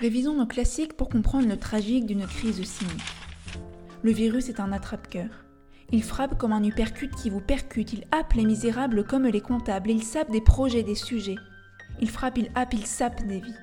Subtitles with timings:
[0.00, 3.02] Révisons nos classiques pour comprendre le tragique d'une crise cynique.
[4.02, 5.44] Le virus est un attrape-cœur.
[5.90, 9.90] Il frappe comme un uppercut qui vous percute, il happe les misérables comme les comptables,
[9.90, 11.34] il sape des projets, des sujets.
[12.00, 13.54] Il frappe, il happe, il sape des vies.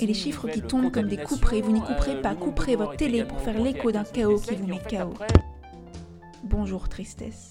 [0.00, 3.24] Et les chiffres qui tombent comme des couperets, vous n'y couperez pas, couperez votre télé
[3.24, 5.14] pour faire l'écho d'un chaos qui vous met chaos.
[6.42, 7.50] Bonjour tristesse.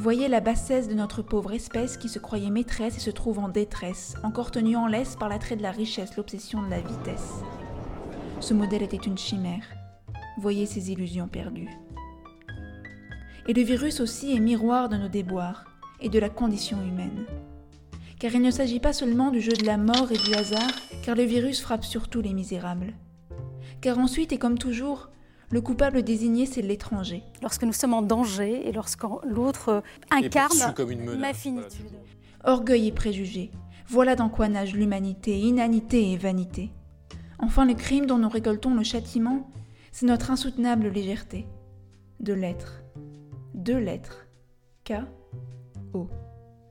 [0.00, 3.50] Voyez la bassesse de notre pauvre espèce qui se croyait maîtresse et se trouve en
[3.50, 7.42] détresse, encore tenue en laisse par l'attrait de la richesse, l'obsession de la vitesse.
[8.40, 9.62] Ce modèle était une chimère.
[10.38, 11.68] Voyez ses illusions perdues.
[13.46, 15.66] Et le virus aussi est miroir de nos déboires
[16.00, 17.26] et de la condition humaine.
[18.18, 21.14] Car il ne s'agit pas seulement du jeu de la mort et du hasard, car
[21.14, 22.94] le virus frappe surtout les misérables.
[23.82, 25.10] Car ensuite, et comme toujours,
[25.50, 27.24] le coupable désigné, c'est l'étranger.
[27.42, 30.74] Lorsque nous sommes en danger et lorsque l'autre incarne
[31.18, 31.86] ma finitude.
[32.44, 33.50] Orgueil et préjugés.
[33.88, 36.70] Voilà dans quoi nage l'humanité, inanité et vanité.
[37.40, 39.50] Enfin, le crime dont nous récoltons le châtiment,
[39.90, 41.46] c'est notre insoutenable légèreté.
[42.20, 42.84] De l'être.
[43.54, 44.26] Deux lettres.
[44.84, 46.08] K-O.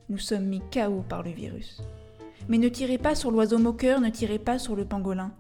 [0.07, 1.81] Nous sommes mis KO par le virus.
[2.47, 5.33] Mais ne tirez pas sur l'oiseau moqueur, ne tirez pas sur le pangolin.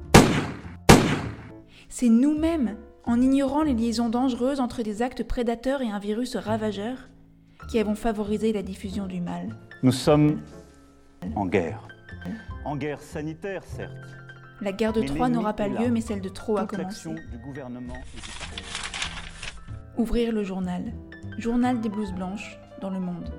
[1.87, 2.75] C'est nous-mêmes
[3.09, 7.09] en ignorant les liaisons dangereuses entre des actes prédateurs et un virus ravageur,
[7.67, 9.49] qui avons favorisé la diffusion du mal.
[9.81, 10.39] Nous sommes
[11.35, 11.87] en guerre.
[12.65, 13.91] En guerre sanitaire, certes.
[14.61, 17.09] La guerre de Troie n'aura pas lieu, mais celle de Troie a commencé.
[17.31, 17.97] Du gouvernement
[19.97, 20.93] Ouvrir le journal.
[21.39, 23.33] Journal des blouses blanches dans le monde.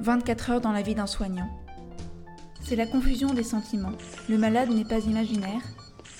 [0.00, 1.48] 24 heures dans la vie d'un soignant.
[2.60, 3.92] C'est la confusion des sentiments.
[4.28, 5.62] Le malade n'est pas imaginaire,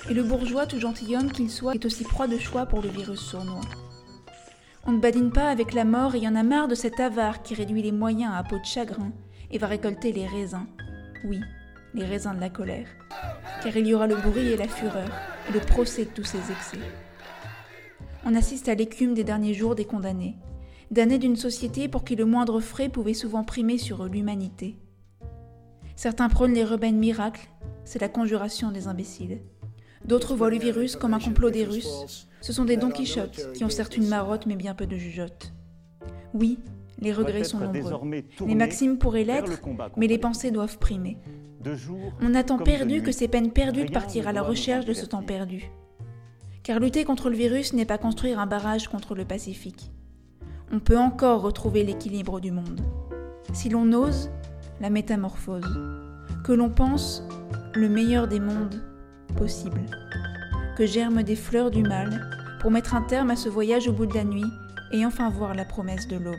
[0.08, 3.20] et le bourgeois, tout gentilhomme qu'il soit, est aussi proie de choix pour le virus
[3.20, 3.60] sournois.
[4.86, 7.42] On ne badine pas avec la mort et y en a marre de cet avare
[7.42, 9.12] qui réduit les moyens à peau de chagrin
[9.50, 10.66] et va récolter les raisins.
[11.24, 11.40] Oui,
[11.94, 12.88] les raisins de la colère.
[13.62, 15.08] Car il y aura le bruit et la fureur,
[15.48, 16.78] et le procès de tous ces excès.
[18.26, 20.36] On assiste à l'écume des derniers jours des condamnés,
[20.90, 24.76] d'années d'une société pour qui le moindre frais pouvait souvent primer sur l'humanité.
[25.96, 27.48] Certains prônent les rebelles miracles,
[27.84, 29.40] c'est la conjuration des imbéciles.
[30.04, 32.28] D'autres voient le virus comme un complot des Russes.
[32.40, 35.52] Ce sont des Don Quichotte qui ont certes une marotte mais bien peu de jugeote.
[36.34, 36.58] Oui,
[36.98, 38.22] les regrets sont nombreux.
[38.46, 39.60] Les maximes pourraient l'être,
[39.96, 41.16] mais les pensées doivent primer.
[42.20, 45.06] On a tant perdu que c'est peine perdue de partir à la recherche de ce
[45.06, 45.70] temps perdu.
[46.62, 49.90] Car lutter contre le virus n'est pas construire un barrage contre le Pacifique.
[50.72, 52.80] On peut encore retrouver l'équilibre du monde.
[53.52, 54.30] Si l'on ose,
[54.80, 55.78] la métamorphose.
[56.42, 57.22] Que l'on pense,
[57.74, 58.82] le meilleur des mondes
[59.36, 59.80] possible.
[60.76, 62.28] Que germent des fleurs du mal
[62.60, 64.44] pour mettre un terme à ce voyage au bout de la nuit
[64.92, 66.36] et enfin voir la promesse de l'aube.